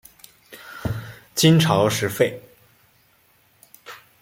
[1.35, 2.41] 金朝时废。